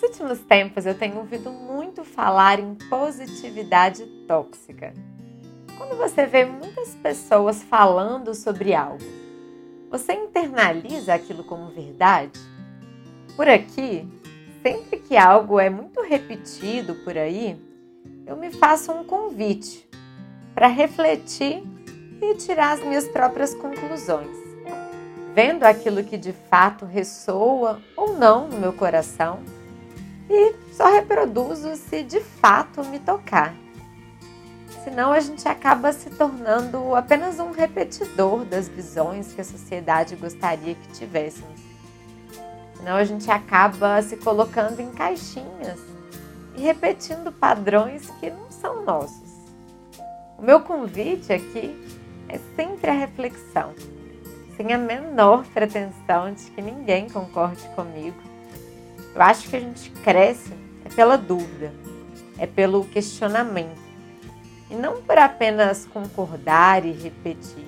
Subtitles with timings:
[0.00, 4.94] Nos últimos tempos eu tenho ouvido muito falar em positividade tóxica.
[5.76, 9.02] Quando você vê muitas pessoas falando sobre algo,
[9.90, 12.38] você internaliza aquilo como verdade?
[13.34, 14.06] Por aqui,
[14.62, 17.60] sempre que algo é muito repetido por aí,
[18.24, 19.84] eu me faço um convite
[20.54, 21.60] para refletir
[22.22, 24.36] e tirar as minhas próprias conclusões.
[25.34, 29.57] Vendo aquilo que de fato ressoa ou não no meu coração
[30.28, 33.54] e só reproduzo se de fato me tocar.
[34.84, 40.74] Senão a gente acaba se tornando apenas um repetidor das visões que a sociedade gostaria
[40.74, 41.60] que tivéssemos.
[42.76, 45.80] Senão a gente acaba se colocando em caixinhas
[46.54, 49.28] e repetindo padrões que não são nossos.
[50.38, 51.74] O meu convite aqui
[52.28, 53.74] é sempre a reflexão,
[54.56, 58.27] sem a menor pretensão de que ninguém concorde comigo
[59.18, 60.52] eu acho que a gente cresce
[60.84, 61.74] é pela dúvida,
[62.38, 63.80] é pelo questionamento
[64.70, 67.66] e não por apenas concordar e repetir.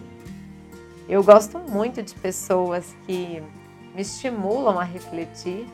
[1.09, 3.43] Eu gosto muito de pessoas que
[3.97, 5.67] me estimulam a refletir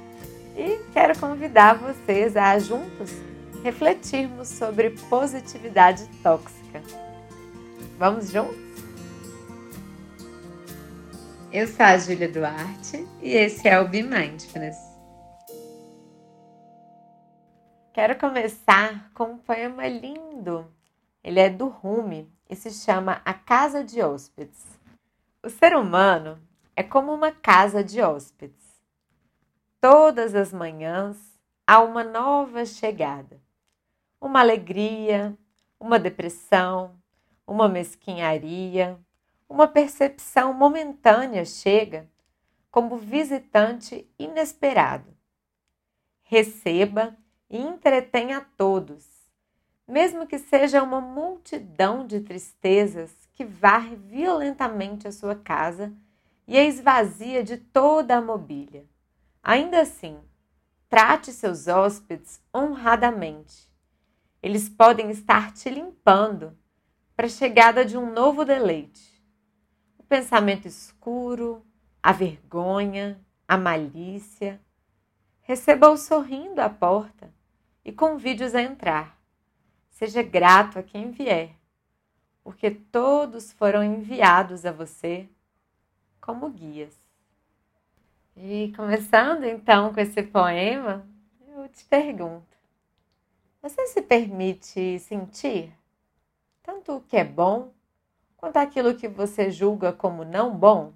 [0.57, 3.11] e quero convidar vocês a juntos
[3.63, 6.83] refletirmos sobre positividade tóxica.
[7.99, 8.57] Vamos juntos?
[11.53, 14.86] Eu sou a Júlia Duarte e esse é o Be Mindfulness.
[17.97, 20.71] Quero começar com um poema lindo.
[21.25, 24.79] Ele é do Rumi e se chama A Casa de Hóspedes.
[25.43, 26.39] O ser humano
[26.77, 28.83] é como uma casa de hóspedes.
[29.81, 31.17] Todas as manhãs
[31.67, 33.41] há uma nova chegada,
[34.21, 35.35] uma alegria,
[35.81, 36.95] uma depressão,
[37.47, 39.01] uma mesquinharia,
[39.49, 42.07] uma percepção momentânea chega
[42.71, 45.17] como visitante inesperado.
[46.25, 47.17] Receba
[47.49, 49.07] e entretém a todos,
[49.87, 55.93] mesmo que seja uma multidão de tristezas que varre violentamente a sua casa
[56.47, 58.85] e a esvazia de toda a mobília.
[59.43, 60.19] Ainda assim,
[60.89, 63.71] trate seus hóspedes honradamente.
[64.43, 66.57] Eles podem estar te limpando
[67.17, 69.23] para a chegada de um novo deleite.
[69.99, 71.65] O pensamento escuro,
[72.03, 74.61] a vergonha, a malícia.
[75.43, 77.36] Receba-o sorrindo à porta
[77.87, 79.17] e convide-os a entrar.
[79.91, 81.55] Seja grato a quem vier,
[82.43, 85.29] porque todos foram enviados a você
[86.21, 86.99] como guias.
[88.37, 91.07] E começando então com esse poema,
[91.55, 92.57] eu te pergunto:
[93.63, 95.73] você se permite sentir
[96.65, 97.73] tanto o que é bom
[98.37, 100.93] quanto aquilo que você julga como não bom?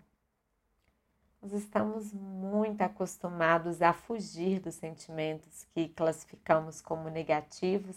[1.43, 7.97] Nós estamos muito acostumados a fugir dos sentimentos que classificamos como negativos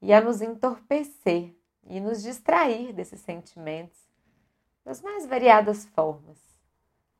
[0.00, 3.98] e a nos entorpecer e nos distrair desses sentimentos
[4.84, 6.38] das mais variadas formas.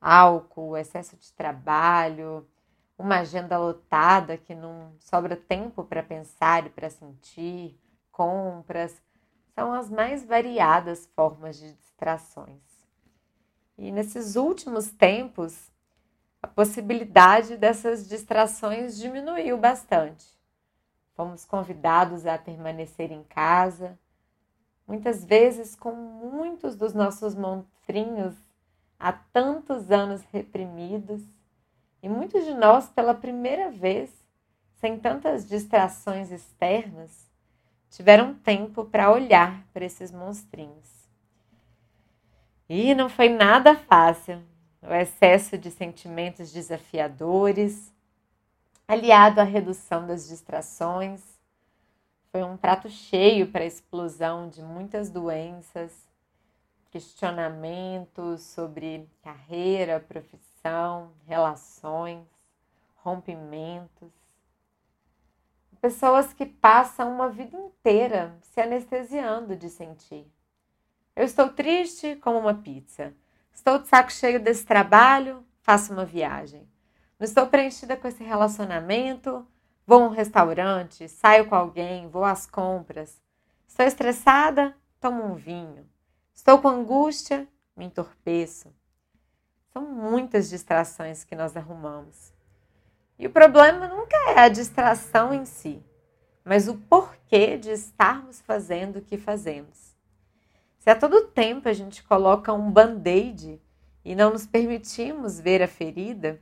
[0.00, 2.48] Álcool, excesso de trabalho,
[2.96, 7.78] uma agenda lotada que não sobra tempo para pensar e para sentir,
[8.10, 9.02] compras,
[9.54, 12.75] são as mais variadas formas de distrações.
[13.78, 15.70] E nesses últimos tempos,
[16.42, 20.24] a possibilidade dessas distrações diminuiu bastante.
[21.14, 23.98] Fomos convidados a permanecer em casa,
[24.86, 28.34] muitas vezes com muitos dos nossos monstrinhos
[28.98, 31.22] há tantos anos reprimidos,
[32.02, 34.10] e muitos de nós, pela primeira vez,
[34.76, 37.26] sem tantas distrações externas,
[37.90, 40.95] tiveram tempo para olhar para esses monstrinhos.
[42.68, 44.42] E não foi nada fácil.
[44.82, 47.92] O excesso de sentimentos desafiadores,
[48.88, 51.22] aliado à redução das distrações,
[52.32, 55.92] foi um prato cheio para a explosão de muitas doenças,
[56.90, 62.26] questionamentos sobre carreira, profissão, relações,
[62.96, 64.10] rompimentos.
[65.80, 70.26] Pessoas que passam uma vida inteira se anestesiando de sentir
[71.16, 73.14] eu estou triste, como uma pizza.
[73.54, 76.68] Estou de saco cheio desse trabalho, faço uma viagem.
[77.18, 79.46] Não estou preenchida com esse relacionamento,
[79.86, 83.18] vou a um restaurante, saio com alguém, vou às compras.
[83.66, 85.88] Estou estressada, tomo um vinho.
[86.34, 88.70] Estou com angústia, me entorpeço.
[89.72, 92.30] São muitas distrações que nós arrumamos.
[93.18, 95.82] E o problema nunca é a distração em si,
[96.44, 99.85] mas o porquê de estarmos fazendo o que fazemos.
[100.86, 103.60] Se a todo tempo a gente coloca um band-aid
[104.04, 106.40] e não nos permitimos ver a ferida,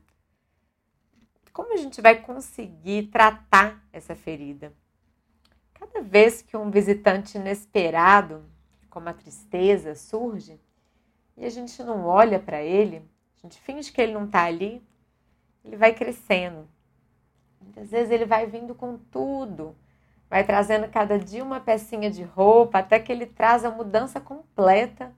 [1.50, 4.70] como a gente vai conseguir tratar essa ferida?
[5.72, 8.44] Cada vez que um visitante inesperado,
[8.90, 10.60] como a tristeza, surge
[11.38, 12.98] e a gente não olha para ele,
[13.38, 14.86] a gente finge que ele não está ali,
[15.64, 16.68] ele vai crescendo.
[17.62, 19.74] Muitas vezes ele vai vindo com tudo,
[20.28, 25.12] vai trazendo cada dia uma pecinha de roupa, até que ele traz a mudança completa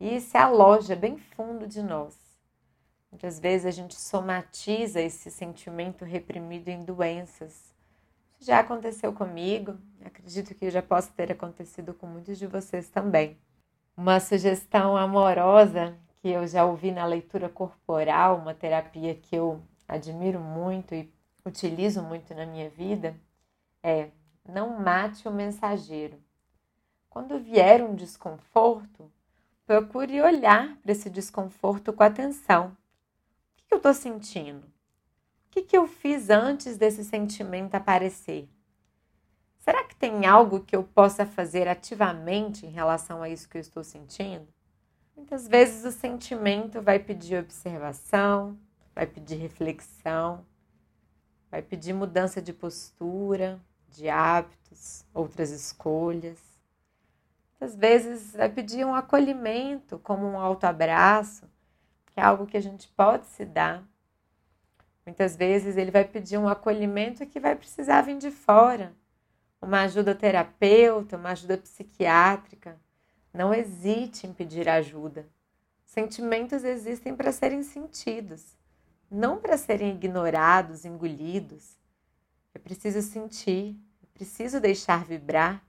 [0.00, 2.16] e se aloja bem fundo de nós.
[3.10, 7.72] Muitas vezes a gente somatiza esse sentimento reprimido em doenças.
[8.32, 13.38] Isso já aconteceu comigo, acredito que já possa ter acontecido com muitos de vocês também.
[13.96, 20.40] Uma sugestão amorosa que eu já ouvi na leitura corporal, uma terapia que eu admiro
[20.40, 21.08] muito e
[21.44, 23.14] utilizo muito na minha vida,
[23.82, 24.08] é
[24.48, 26.22] não mate o mensageiro.
[27.08, 29.10] Quando vier um desconforto,
[29.66, 32.76] procure olhar para esse desconforto com atenção
[33.66, 34.66] que eu estou sentindo?
[35.46, 38.48] O que eu fiz antes desse sentimento aparecer?
[39.58, 43.60] Será que tem algo que eu possa fazer ativamente em relação a isso que eu
[43.60, 44.46] estou sentindo?
[45.16, 48.58] Muitas vezes o sentimento vai pedir observação,
[48.94, 50.44] vai pedir reflexão,
[51.50, 53.60] vai pedir mudança de postura,
[53.94, 56.38] de hábitos, outras escolhas.
[57.52, 61.48] Muitas vezes vai pedir um acolhimento, como um autoabraço,
[62.06, 63.82] que é algo que a gente pode se dar.
[65.06, 68.92] Muitas vezes ele vai pedir um acolhimento que vai precisar vir de fora,
[69.60, 72.78] uma ajuda terapeuta, uma ajuda psiquiátrica.
[73.32, 75.28] Não hesite em pedir ajuda.
[75.84, 78.56] Sentimentos existem para serem sentidos,
[79.10, 81.76] não para serem ignorados, engolidos.
[82.64, 83.76] Preciso sentir,
[84.14, 85.62] preciso deixar vibrar,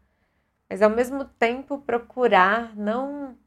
[0.69, 3.37] mas ao mesmo tempo procurar não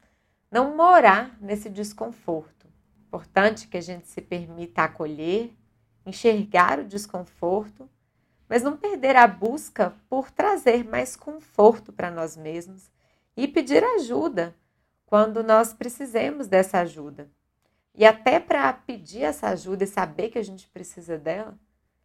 [0.51, 2.67] não morar nesse desconforto.
[3.07, 5.51] Importante que a gente se permita acolher,
[6.05, 7.89] enxergar o desconforto,
[8.47, 12.89] mas não perder a busca por trazer mais conforto para nós mesmos
[13.35, 14.55] e pedir ajuda
[15.05, 17.29] quando nós precisemos dessa ajuda.
[17.95, 21.57] E até para pedir essa ajuda e saber que a gente precisa dela,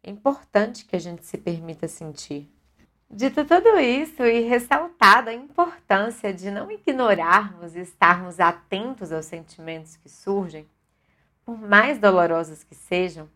[0.05, 2.47] é importante que a gente se permita sentir.
[3.09, 9.97] Dito tudo isso e ressaltada a importância de não ignorarmos e estarmos atentos aos sentimentos
[9.97, 10.69] que surgem,
[11.43, 13.27] por mais dolorosas que sejam,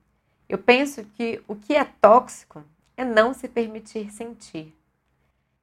[0.47, 2.63] eu penso que o que é tóxico
[2.95, 4.75] é não se permitir sentir.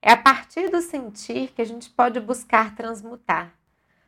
[0.03, 3.55] É a partir do sentir que a gente pode buscar transmutar,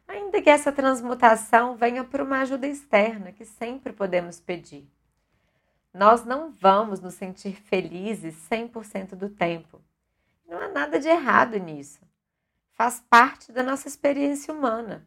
[0.06, 4.88] ainda que essa transmutação venha por uma ajuda externa, que sempre podemos pedir.
[5.92, 9.80] Nós não vamos nos sentir felizes 100% do tempo.
[10.46, 12.00] Não há nada de errado nisso.
[12.74, 15.06] Faz parte da nossa experiência humana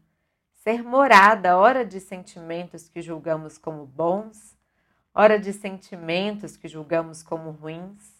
[0.63, 4.55] ser morada, hora de sentimentos que julgamos como bons,
[5.11, 8.13] hora de sentimentos que julgamos como ruins.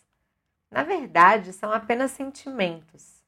[0.72, 3.22] Na verdade, são apenas sentimentos.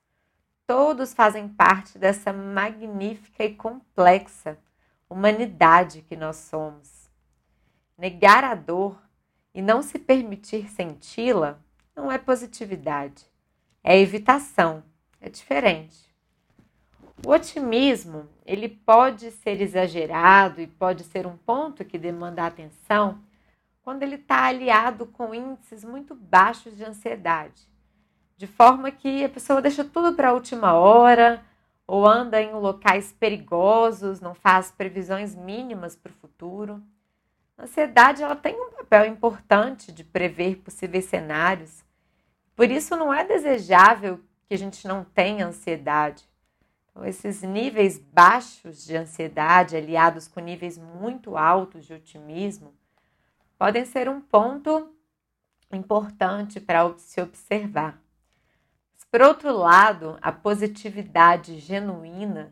[0.65, 4.57] Todos fazem parte dessa magnífica e complexa
[5.07, 7.07] humanidade que nós somos.
[7.95, 8.99] Negar a dor
[9.53, 11.59] e não se permitir senti-la
[11.95, 13.25] não é positividade,
[13.83, 14.83] é evitação,
[15.21, 16.11] é diferente.
[17.25, 23.19] O otimismo, ele pode ser exagerado e pode ser um ponto que demanda atenção
[23.81, 27.61] quando ele está aliado com índices muito baixos de ansiedade,
[28.37, 31.43] de forma que a pessoa deixa tudo para a última hora
[31.85, 36.81] ou anda em locais perigosos, não faz previsões mínimas para o futuro.
[37.57, 41.83] A ansiedade ela tem um papel importante de prever possíveis cenários.
[42.55, 46.27] Por isso não é desejável que a gente não tenha ansiedade.
[46.89, 52.73] Então, esses níveis baixos de ansiedade, aliados com níveis muito altos de otimismo,
[53.57, 54.93] podem ser um ponto
[55.71, 57.99] importante para se observar.
[59.09, 62.51] Por outro lado, a positividade genuína,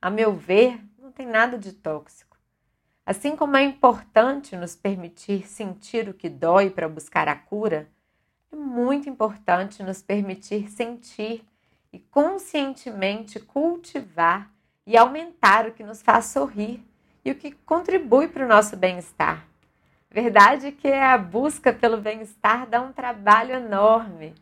[0.00, 2.31] a meu ver, não tem nada de tóxico.
[3.04, 7.88] Assim como é importante nos permitir sentir o que dói para buscar a cura,
[8.52, 11.44] é muito importante nos permitir sentir
[11.92, 14.50] e conscientemente cultivar
[14.86, 16.84] e aumentar o que nos faz sorrir
[17.24, 19.46] e o que contribui para o nosso bem-estar.
[20.08, 24.34] Verdade é que a busca pelo bem-estar dá um trabalho enorme.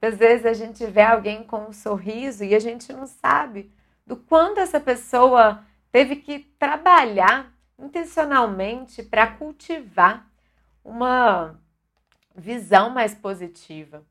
[0.00, 3.70] Às vezes a gente vê alguém com um sorriso e a gente não sabe
[4.04, 7.51] do quanto essa pessoa teve que trabalhar
[7.82, 10.26] intencionalmente para cultivar
[10.84, 11.58] uma
[12.34, 14.04] visão mais positiva.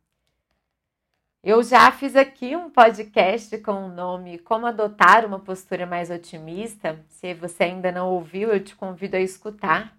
[1.44, 7.04] Eu já fiz aqui um podcast com o nome Como Adotar uma Postura Mais Otimista.
[7.10, 9.98] Se você ainda não ouviu, eu te convido a escutar.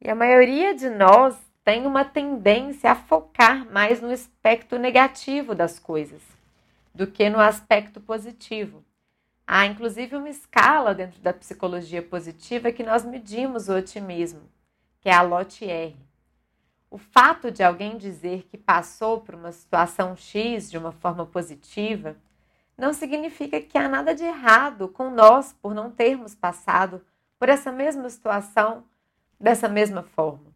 [0.00, 5.78] E a maioria de nós têm uma tendência a focar mais no aspecto negativo das
[5.78, 6.22] coisas
[6.94, 8.82] do que no aspecto positivo.
[9.46, 14.48] Há inclusive uma escala dentro da psicologia positiva que nós medimos o otimismo,
[15.00, 15.96] que é a LOT-R.
[16.90, 22.16] O fato de alguém dizer que passou por uma situação X de uma forma positiva
[22.76, 27.04] não significa que há nada de errado com nós por não termos passado
[27.38, 28.84] por essa mesma situação
[29.38, 30.54] dessa mesma forma.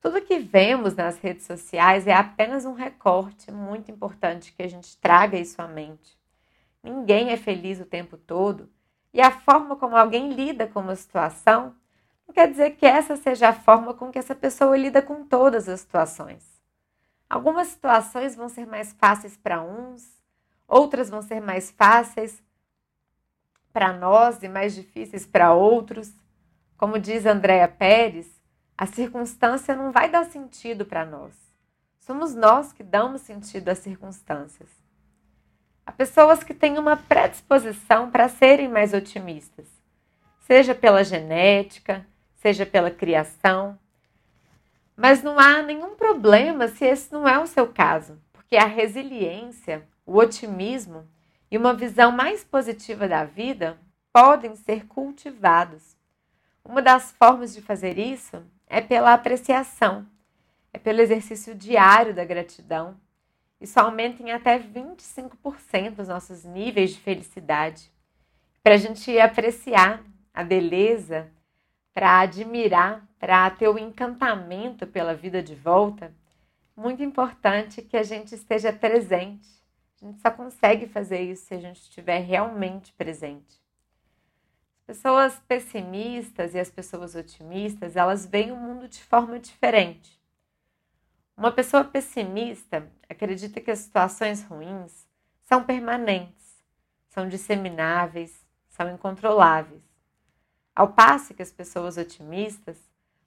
[0.00, 4.96] Tudo que vemos nas redes sociais é apenas um recorte muito importante que a gente
[4.98, 6.19] traga isso à mente.
[6.82, 8.68] Ninguém é feliz o tempo todo
[9.12, 11.74] e a forma como alguém lida com uma situação
[12.26, 15.68] não quer dizer que essa seja a forma com que essa pessoa lida com todas
[15.68, 16.44] as situações.
[17.28, 20.08] Algumas situações vão ser mais fáceis para uns,
[20.68, 22.40] outras vão ser mais fáceis
[23.72, 26.14] para nós e mais difíceis para outros.
[26.76, 28.28] Como diz Andréa Pérez,
[28.78, 31.34] a circunstância não vai dar sentido para nós.
[31.98, 34.68] Somos nós que damos sentido às circunstâncias.
[35.90, 39.66] Há pessoas que têm uma predisposição para serem mais otimistas,
[40.46, 42.06] seja pela genética,
[42.36, 43.76] seja pela criação.
[44.96, 49.84] Mas não há nenhum problema se esse não é o seu caso, porque a resiliência
[50.06, 51.08] o otimismo
[51.50, 53.76] e uma visão mais positiva da vida
[54.12, 55.96] podem ser cultivados.
[56.64, 60.06] Uma das formas de fazer isso é pela apreciação,
[60.72, 62.94] é pelo exercício diário da gratidão.
[63.60, 67.92] Isso aumenta em até 25% os nossos níveis de felicidade.
[68.62, 70.02] Para a gente apreciar
[70.32, 71.30] a beleza,
[71.92, 76.14] para admirar, para ter o encantamento pela vida de volta,
[76.74, 79.60] muito importante que a gente esteja presente
[80.02, 83.60] a gente só consegue fazer isso se a gente estiver realmente presente.
[84.78, 90.18] As pessoas pessimistas e as pessoas otimistas, elas veem o mundo de forma diferente.
[91.40, 95.08] Uma pessoa pessimista acredita que as situações ruins
[95.40, 96.62] são permanentes,
[97.08, 99.80] são dissemináveis, são incontroláveis.
[100.76, 102.76] Ao passo que as pessoas otimistas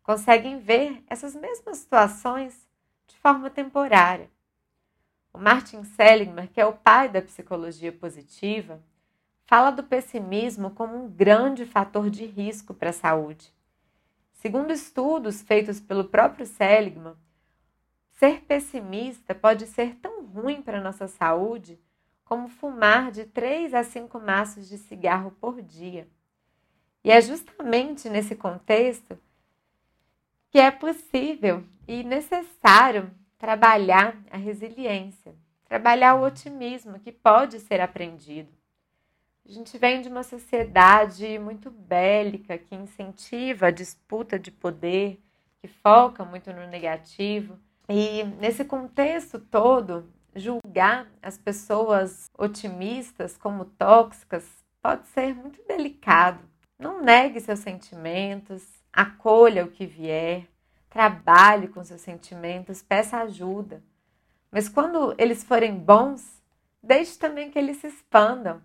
[0.04, 2.70] conseguem ver essas mesmas situações
[3.08, 4.30] de forma temporária.
[5.34, 8.80] O Martin Seligman, que é o pai da psicologia positiva,
[9.48, 13.52] fala do pessimismo como um grande fator de risco para a saúde.
[14.34, 17.16] Segundo estudos feitos pelo próprio Seligman,
[18.16, 21.80] ser pessimista pode ser tão ruim para nossa saúde
[22.24, 26.08] como fumar de 3 a 5 maços de cigarro por dia.
[27.04, 29.20] E é justamente nesse contexto
[30.50, 38.50] que é possível e necessário trabalhar a resiliência, trabalhar o otimismo que pode ser aprendido.
[39.46, 45.22] A gente vem de uma sociedade muito bélica que incentiva a disputa de poder,
[45.60, 47.60] que foca muito no negativo.
[47.90, 54.46] E nesse contexto todo, julgar as pessoas otimistas como tóxicas
[54.82, 56.40] pode ser muito delicado.
[56.80, 60.48] Não negue seus sentimentos, acolha o que vier,
[60.90, 63.84] trabalhe com seus sentimentos, peça ajuda.
[64.52, 66.42] Mas quando eles forem bons,
[66.82, 68.62] deixe também que eles se expandam.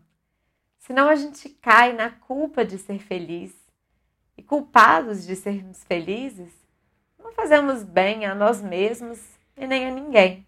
[0.79, 3.55] Senão a gente cai na culpa de ser feliz.
[4.37, 6.53] E culpados de sermos felizes,
[7.29, 9.21] não fazemos bem a nós mesmos
[9.55, 10.47] e nem a ninguém.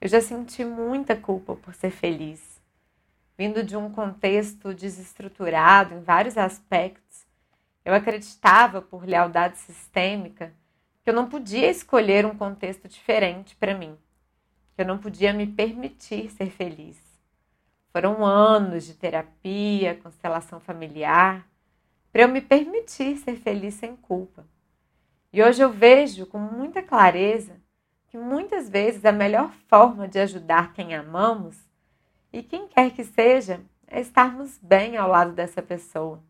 [0.00, 2.40] Eu já senti muita culpa por ser feliz.
[3.36, 7.26] Vindo de um contexto desestruturado em vários aspectos,
[7.84, 10.54] eu acreditava, por lealdade sistêmica,
[11.02, 13.98] que eu não podia escolher um contexto diferente para mim,
[14.76, 16.98] que eu não podia me permitir ser feliz.
[17.92, 21.44] Foram anos de terapia, constelação familiar,
[22.12, 24.46] para eu me permitir ser feliz sem culpa.
[25.32, 27.60] E hoje eu vejo com muita clareza
[28.08, 31.56] que muitas vezes a melhor forma de ajudar quem amamos
[32.32, 36.20] e quem quer que seja é estarmos bem ao lado dessa pessoa.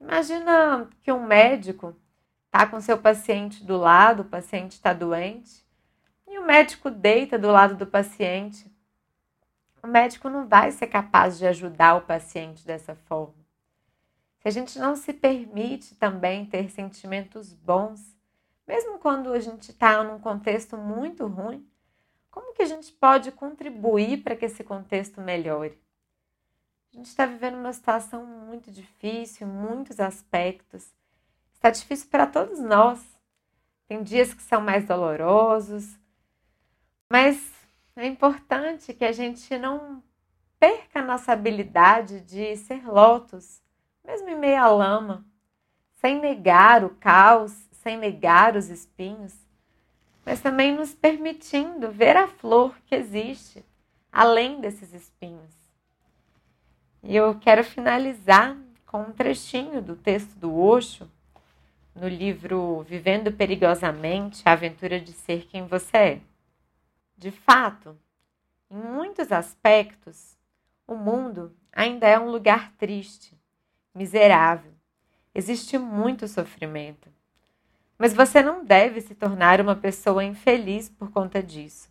[0.00, 1.96] Imagina que um médico
[2.46, 5.64] está com seu paciente do lado, o paciente está doente,
[6.26, 8.70] e o médico deita do lado do paciente.
[9.82, 13.43] O médico não vai ser capaz de ajudar o paciente dessa forma.
[14.44, 18.14] Se a gente não se permite também ter sentimentos bons,
[18.68, 21.66] mesmo quando a gente está num contexto muito ruim,
[22.30, 25.76] como que a gente pode contribuir para que esse contexto melhore?
[26.92, 30.92] A gente está vivendo uma situação muito difícil em muitos aspectos
[31.64, 33.02] Está difícil para todos nós.
[33.88, 35.98] Tem dias que são mais dolorosos,
[37.08, 37.40] mas
[37.96, 40.02] é importante que a gente não
[40.60, 43.62] perca a nossa habilidade de ser lotos,
[44.04, 45.24] mesmo em meio à lama,
[45.94, 49.34] sem negar o caos, sem negar os espinhos,
[50.24, 53.64] mas também nos permitindo ver a flor que existe
[54.12, 55.52] além desses espinhos.
[57.02, 58.56] E eu quero finalizar
[58.86, 61.10] com um trechinho do texto do Osho,
[61.94, 66.20] no livro Vivendo Perigosamente A Aventura de Ser Quem Você É.
[67.16, 67.96] De fato,
[68.70, 70.36] em muitos aspectos,
[70.86, 73.38] o mundo ainda é um lugar triste,
[73.94, 74.72] miserável.
[75.34, 77.08] Existe muito sofrimento.
[77.96, 81.88] Mas você não deve se tornar uma pessoa infeliz por conta disso,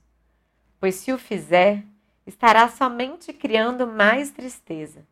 [0.80, 1.84] pois se o fizer,
[2.28, 5.06] estará somente criando mais tristeza.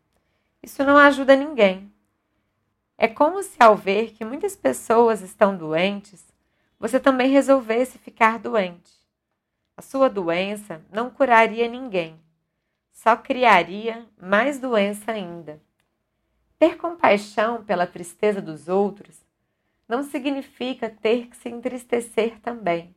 [0.62, 1.92] Isso não ajuda ninguém.
[2.98, 6.24] É como se, ao ver que muitas pessoas estão doentes,
[6.80, 8.92] você também resolvesse ficar doente.
[9.76, 12.20] A sua doença não curaria ninguém,
[12.92, 15.60] só criaria mais doença ainda.
[16.62, 19.26] Ter compaixão pela tristeza dos outros
[19.88, 22.96] não significa ter que se entristecer também.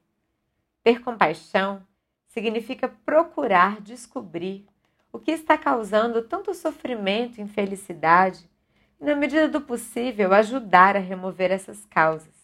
[0.83, 1.83] Ter compaixão
[2.29, 4.67] significa procurar descobrir
[5.11, 8.47] o que está causando tanto sofrimento e infelicidade
[9.01, 12.35] e, na medida do possível, ajudar a remover essas causas.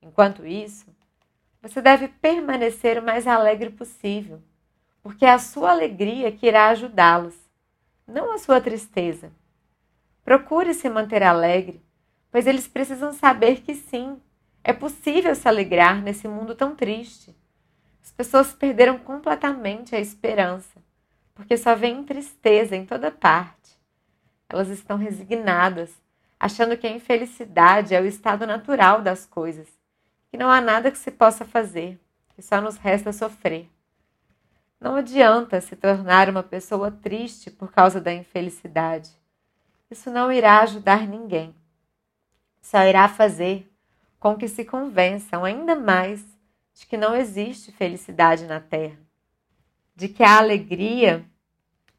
[0.00, 0.86] Enquanto isso,
[1.60, 4.40] você deve permanecer o mais alegre possível,
[5.02, 7.34] porque é a sua alegria que irá ajudá-los,
[8.06, 9.32] não a sua tristeza.
[10.28, 11.82] Procure se manter alegre,
[12.30, 14.20] pois eles precisam saber que sim,
[14.62, 17.34] é possível se alegrar nesse mundo tão triste.
[18.04, 20.82] As pessoas perderam completamente a esperança,
[21.34, 23.80] porque só vem tristeza em toda parte.
[24.50, 25.94] Elas estão resignadas,
[26.38, 29.66] achando que a infelicidade é o estado natural das coisas,
[30.30, 31.98] que não há nada que se possa fazer,
[32.36, 33.66] que só nos resta sofrer.
[34.78, 39.17] Não adianta se tornar uma pessoa triste por causa da infelicidade.
[39.90, 41.54] Isso não irá ajudar ninguém.
[42.60, 43.72] Só irá fazer
[44.20, 46.22] com que se convençam ainda mais
[46.74, 48.98] de que não existe felicidade na Terra,
[49.96, 51.24] de que a alegria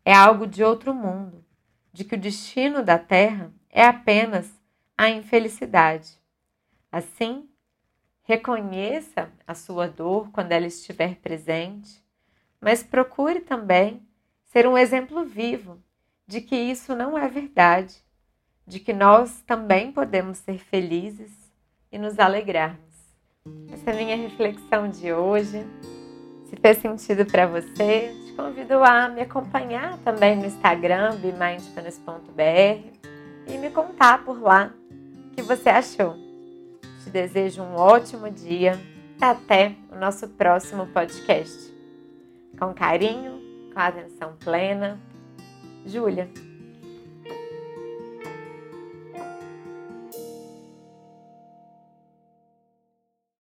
[0.06, 1.44] é algo de outro mundo,
[1.92, 4.54] de que o destino da Terra é apenas
[4.96, 6.20] a infelicidade.
[6.92, 7.50] Assim,
[8.22, 12.04] reconheça a sua dor quando ela estiver presente,
[12.62, 14.08] mas procure também
[14.46, 15.82] ser um exemplo vivo
[16.30, 17.96] de que isso não é verdade,
[18.68, 21.32] de que nós também podemos ser felizes
[21.92, 22.78] e nos alegrarmos.
[23.74, 25.66] Essa é a minha reflexão de hoje.
[26.46, 33.00] Se fez sentido para você, te convido a me acompanhar também no Instagram, bemindfulness.br
[33.48, 34.72] e me contar por lá
[35.26, 36.16] o que você achou.
[37.04, 38.80] Te desejo um ótimo dia.
[39.20, 41.74] Até o nosso próximo podcast.
[42.60, 43.42] Com carinho,
[43.74, 45.09] com atenção plena
[45.86, 46.30] Júlia.